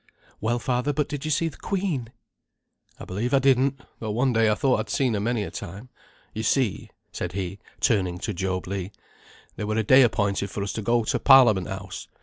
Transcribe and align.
"Well, 0.39 0.57
father, 0.57 0.93
but 0.93 1.07
did 1.07 1.25
you 1.25 1.29
see 1.29 1.47
th' 1.51 1.59
Queen?" 1.61 2.11
"I 2.99 3.05
believe 3.05 3.35
I 3.35 3.37
didn't, 3.37 3.81
though 3.99 4.09
one 4.09 4.33
day 4.33 4.49
I 4.49 4.55
thought 4.55 4.79
I'd 4.79 4.89
seen 4.89 5.13
her 5.13 5.19
many 5.19 5.43
a 5.43 5.51
time. 5.51 5.89
You 6.33 6.41
see," 6.41 6.89
said 7.11 7.33
he, 7.33 7.59
turning 7.81 8.17
to 8.17 8.33
Job 8.33 8.65
Legh, 8.65 8.91
"there 9.57 9.67
were 9.67 9.75
a 9.77 9.83
day 9.83 10.01
appointed 10.01 10.49
for 10.49 10.63
us 10.63 10.73
to 10.73 10.81
go 10.81 11.03
to 11.03 11.19
Parliament 11.19 11.67
House. 11.67 12.07